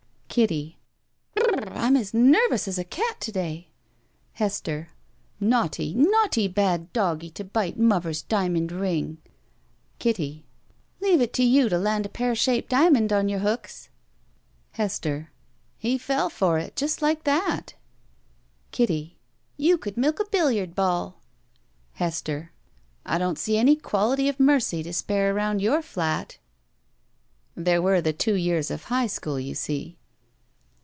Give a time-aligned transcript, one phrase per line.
[0.33, 0.49] Kittt:
[1.35, 1.75] "Br r r!
[1.75, 3.67] Tm as nervous as a cat to day."
[4.39, 4.87] Hbstbr:
[5.41, 9.17] "Naughty, naughty bad doggie to bite muwer's diamond ring."
[9.99, 10.43] Kjttt:
[11.01, 13.89] "Leave it to you to land a pear shaped diamond on your hooks."
[14.71, 15.27] 71 BACK PAY Hbstbr:
[15.79, 17.73] "He fell for it, just like that!"
[18.71, 19.11] Kittt:
[19.57, 21.21] "You could milk a billiard ball."
[21.99, 22.47] Hbstbr:
[23.05, 26.37] "I don't see any 'quality of mercy' to spare aroimd your flat."
[27.53, 29.97] There were the two years of high school, you see.